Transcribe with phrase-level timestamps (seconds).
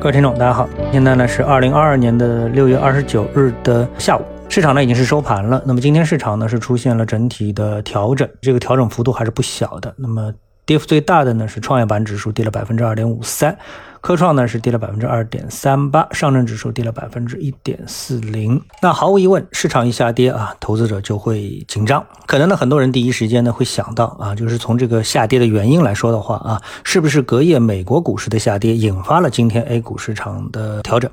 [0.00, 5.60] 各位听众，大家好，现在呢是二零二二年的六月二十九日的下午，市场呢已经是收盘了。
[5.66, 9.92] 那么今天市场呢是出现了整体的调整，这个调整幅度还是不小的。
[9.96, 10.32] 那么
[10.68, 13.56] 跌幅最大的呢是创业板指数跌了百分之二点五三。
[14.02, 18.62] 科创呢是跌了百分之二点三八，上证指数跌了百分之一点四零。
[18.80, 22.04] 那毫无疑问，市场一下跌啊，投资者就会紧张。
[22.26, 31.10] 可能呢，很多人第一时间呢会想到啊，就是从这个下跌的原因来说的话啊，是不是隔夜美国股市的下跌引发了今天 A 股市场的调整？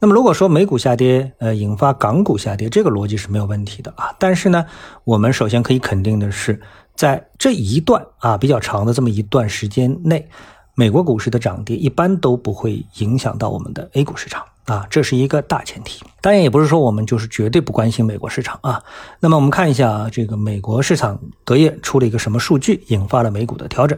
[0.00, 4.12] 那么如果说美股下跌，呃，引发港股下跌，这个逻辑是没有问题的啊。
[4.18, 4.64] 但是呢，
[5.04, 6.60] 我们首先可以肯定的是，
[6.94, 10.28] 在这一段啊比较长的这么一段时间内。
[10.76, 16.04] 美国股市的涨跌一般都不会影响到我们的 A 股市场啊，这是一个大前提。
[16.20, 18.82] 当然，也不是说我们就是绝对不关心美国市场啊。
[19.20, 23.96] 那么我们看一下啊这个美国市场隔夜出了一个什么数据，引发了美股的调整。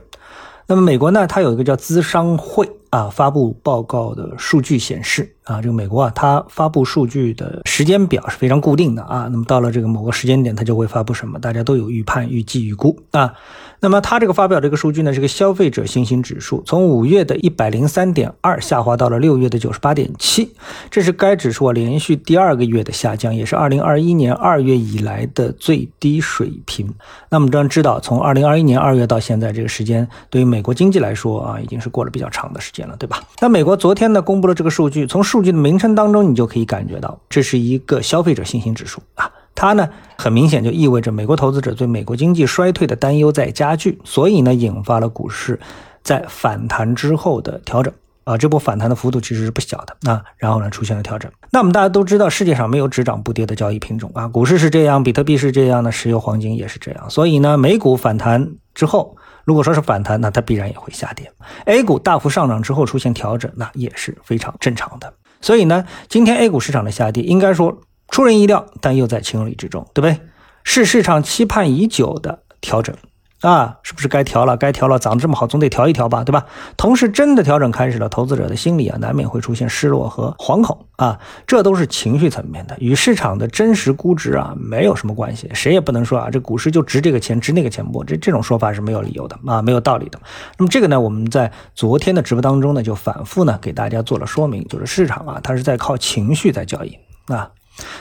[0.66, 9.28] 那么美国呢，它有一个叫资商会啊发布报告的数据显示啊，这个美国啊，它发布数据的时间表是非常固定的啊。
[9.31, 13.34] 那么到了这个某个时间点，它就会发布什么，大家都有预判、预计、预估啊。
[13.78, 20.50] 那么它这个发表这个数据呢，是个消费者信心指数，从五月的一百零三点二下滑到了六月的九十八点七，
[20.91, 26.93] 这是该指数啊连续第二个月的下降，也是二零二一年二月以来的最低水平。
[27.28, 33.22] 那么当然知道，从二零二一年二月到现在这个时间，对于美国经济来说啊，已经是过了比较长的时间了，对吧？
[33.41, 39.30] 那美国昨天呢公布了这个数据，从数据的名称当中，你就可以感觉到，这是一个消费者信心指数啊。
[39.55, 39.88] 它呢，
[40.19, 45.58] 很明显就意味着美国投资者对美国经济衰退的担忧在加剧，所以呢，引发了股市
[46.02, 47.91] 在反弹之后的调整
[48.24, 48.36] 啊。
[48.36, 50.22] 这波反弹的幅度其实是不小的啊。
[50.36, 51.32] 然后呢，出现了调整。
[51.50, 54.28] 那我们大家都知道，世界上没有只涨不跌的交易品种啊。
[54.28, 57.08] 股市是这样，比特币是这样的，石油、黄金也是这样。
[57.08, 59.16] 所以呢，美股反弹之后，
[59.47, 61.33] 如果说是反弹，那它必然也会下跌。
[61.64, 65.14] A 股大幅上涨之后出现调整，那也是非常正常的。
[65.41, 67.80] 所以呢，今天 A 股市场的下跌，应该说。
[68.08, 70.16] 出人意料，但又在情理之中，对不对？
[70.62, 72.94] 是市场期盼已久的调整
[73.42, 73.76] 啊！
[73.82, 74.56] 是不是该调了？
[74.56, 76.47] 该调了，涨得这么好，总得调一调吧，对吧？
[76.76, 85.50] 同时，真的调整开始了，投资者的心理啊，难免会出现失落和惶恐啊，这都是情绪层面的，与市场的真实估值啊没有什么关系。
[85.52, 88.02] 谁也不能说啊，这股市就值这个钱，值那个钱不？
[88.02, 90.18] 这这种说法是没有理由的啊，没有道理的。
[90.56, 97.50] 那么这个呢，我们在昨天的直播当中呢，就反复呢给大家做了说明，就是市场啊，它是在靠情绪在交易啊。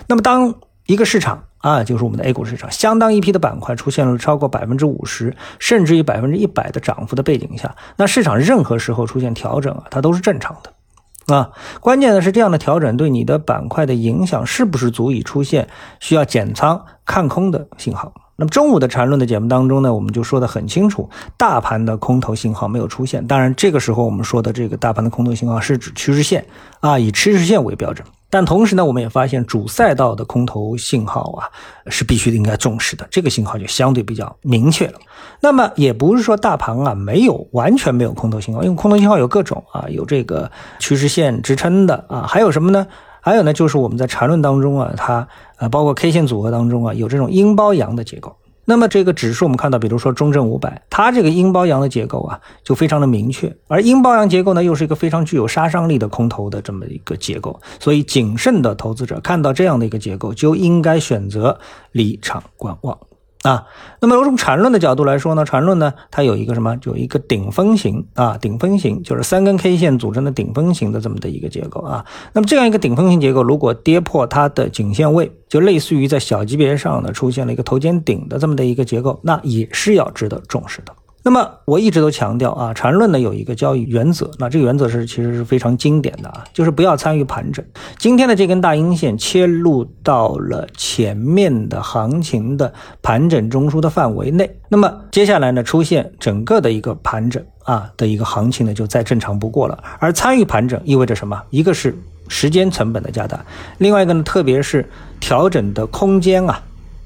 [0.07, 11.49] 那么，当一个市场啊，就是我们的 A 股市场，相当一批的板块出现了超过百分之五十，甚至于百分之一百的涨幅的背景下，那市场任何时候出现调整啊，它都是正常的啊。
[11.79, 15.67] 关键的是，这样的调整对你的板块的影响是不是足以出现
[15.99, 18.13] 需要减仓看空的信号？
[18.37, 23.25] 那么中午的缠论的节目当中呢，我们就说的很清楚，大盘的空头信号没有出现。
[23.25, 26.45] 当然，这个时候我们说的这个大盘的空头信号是指趋势线
[26.81, 28.05] 啊，以趋势线为标准。
[28.29, 31.47] 但同时呢，我们也发现主赛道的空头信号啊，
[31.87, 33.07] 是必须应该重视的。
[33.09, 34.99] 这个信号就相对比较明确了。
[35.39, 42.85] 那么也不是说大盘啊没有完全没有空头信号，因为空头信号有各种啊，有这个趋势线支撑的啊，还有什么呢？
[43.21, 45.27] 还有呢，就是我们在缠论当中啊，它
[45.57, 48.35] 呃包括 K 线组合当中啊，有这种阴包阳的结构。
[48.65, 53.55] 那么这个指数我们看到，比如说中证五百，它这个阴包阳的结构啊，就非常的明确。
[53.67, 61.59] 而阴包阳结构呢，又是一个非常具有杀伤力的空头的这么一个结构，所以谨慎的投资者看到这样的一个结构，就应该选择
[61.91, 62.97] 离场观望。
[63.45, 63.67] 啊，
[64.01, 66.75] 那么从缠论的角度来说呢，缠论呢，它有一个什么？
[66.83, 72.03] 有一个顶峰型啊，顶峰型就是三根 K 线组成的顶峰型的这么的一个结构啊。
[72.33, 80.91] 那么这样一个顶峰型结构，如果跌破它的颈线位，就类似于在小级别上呢出现了一个头肩顶的这么的一个结构，那也是要值得重视的。
[81.25, 87.65] 那么我一直都强调啊，缠论呢有一个交易原则，那这个原则是其实是非常经典的啊，就是不要参与盘整。
[87.97, 92.71] 今天的这根大阴线切入到了前面的行情的
[93.01, 99.83] 盘整中枢的范围内，那么接下来呢出现整个的一个盘整啊的一个行情呢就再正常不过了。
[99.97, 101.41] 而参与盘整意味着什么？
[101.49, 101.97] 一个是
[102.27, 103.43] 时间成本的加大，
[103.79, 104.87] 另外一个呢特别是
[105.19, 106.61] 调整的空间啊。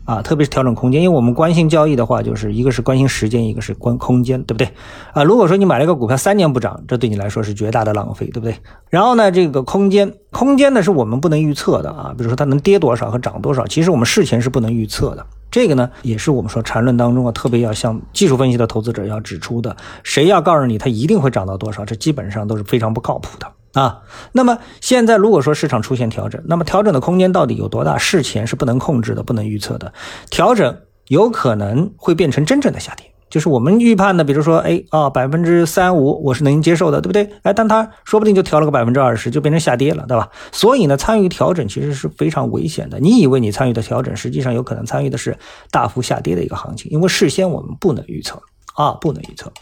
[0.10, 4.68] 啊，特别是调整空间，因为我们关心交易的话，就是一个是关心时间，一个是关空间，对不对？
[5.14, 8.56] 啊，如果说你买了一个股票三年不涨，这对你来说是绝大的浪费，对不对？
[8.90, 15.24] 然后呢，这个空间，空间呢是我们不能预测的啊，比如说它能跌多少和涨多少，其实我们事前是不能预测的。
[15.52, 19.78] 这个呢，也是我们说缠论当中啊，特别要向技术分析的投资者要指出的。
[20.02, 23.46] 谁要告诉你它一定会涨到多少，这基本上都是非常不靠谱的。
[23.74, 24.02] 啊，
[24.32, 27.98] 那么现在如果说市场出现调整，那么调整的空间到底有多大？
[27.98, 29.94] 事前是不能控制的，不能预测的。
[30.30, 30.78] 调整
[31.08, 37.30] 有可能会变成真正的下跌就是我们预判的，比如说，哎啊，百分之三五我是能接受的，对不对？
[37.44, 40.30] 哎，但它说不定就调了个百分之二十，就变成下跌了，对吧？
[40.52, 43.00] 所以呢，参与调整其实是非常危险的。
[43.00, 45.38] 你以为你参与的调整，实际上有可能参与的是
[45.70, 48.42] 大幅下跌的一个行情，因为事先我们不能预测
[48.74, 49.54] 啊，不能预测。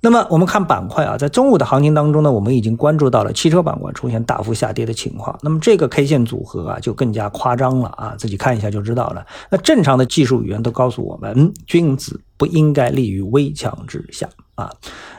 [0.00, 5.36] 那么我们看板块啊，在中午的行情当中呢，我们已经关注到了汽车板块出现大幅下跌的情况。
[5.42, 9.26] 那么这个 K 线组合啊，就更加夸张了啊，自己看一下就知道了。
[9.50, 14.28] 那正常的技术语言都告诉我们，君子不应该立于危墙之下。
[14.58, 14.72] 啊，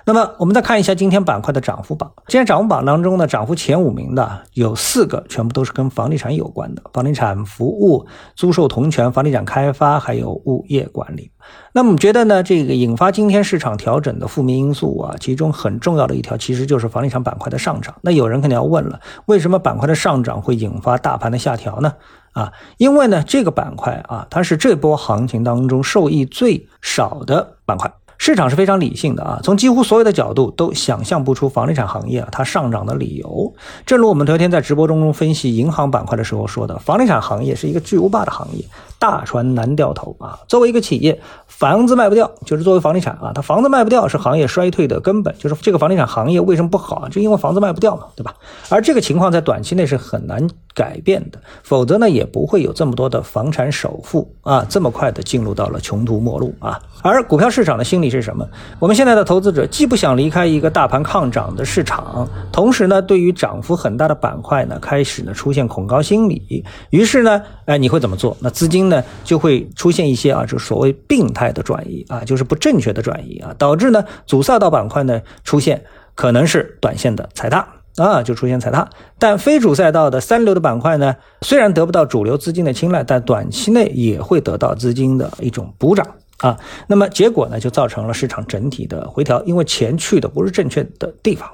[0.04, 2.12] 那么我们再看一下今天板块的涨幅榜。
[2.28, 8.06] 今天涨幅榜当中呢，涨幅前五名的有四个，全部都是跟房地产有关的：房地产服务、
[8.36, 11.32] 租售同权、房地产开发，还有物业管理。
[11.72, 17.96] 那么我们觉得呢，这个引发今天市场调整的负面因素啊，其中很重要的一条其实就是房地产板块的上涨。
[18.02, 21.94] 那有人肯定要问了，为什么板块的上涨会引发大盘的下调呢？
[22.34, 27.90] 啊，因为呢，这个板块啊，它是这波行情当中受益最少的板块。
[28.20, 33.52] 市场是非常理性的啊，从几乎所有的角度都想象不出房地产行业啊它上涨的理由。
[33.86, 38.66] 正如我们昨天在直播中分析银行板块的时候说的，房地产行业是一个巨无霸的行业，
[39.00, 40.38] 大船难掉头啊。
[40.50, 48.36] 作为一个企业，房子卖不掉，就是作为房地产啊，它房子卖不掉是行业衰退的根本，就是这个房地产行业为什么不好啊，就因为房子卖不掉嘛，对吧？
[48.68, 50.46] 而这个情况在短期内是很难
[50.80, 56.78] 改变的，否则呢也不会有这么多的房产首付啊这么快的进入到了穷途末路啊。
[57.02, 58.10] 而股票市场的心理。
[58.10, 58.50] 是什么？
[58.80, 66.66] 我们现在的投资者既不想离开一个大盘抗涨的市场，同时呢，对于涨幅很大的板块呢，开始呢出现恐高心理。
[66.90, 68.36] 于是呢，哎，你会怎么做？
[68.40, 75.84] 那资金呢就会出现一些啊，就所谓病态的转移啊，就是不正确的转移啊，导致呢阻塞到板块呢出现
[76.16, 78.88] 可能是短线的踩踏啊，就出现踩踏。
[79.18, 86.06] 但非主赛道的三流的板块呢，虽然得不到主流资金的青睐，但短期内也会得到资金的一种补涨。
[86.38, 86.58] 啊，
[86.88, 91.50] 那么结果呢，就造成了市场整体的回调，因为钱去的不是正确的地方，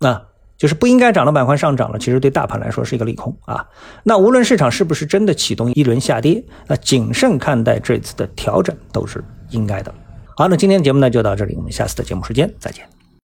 [0.00, 0.22] 啊，
[0.58, 3.66] 就是不应该涨的板块上涨了，其实对大盘来说是一个利空啊。
[4.02, 9.94] 那无论市场是不是真的启动一轮下跌，那谨慎看待这次的调整都是应该的。
[10.36, 12.97] 好，那今天的节目呢就到这里，我们下次的节目时间再见。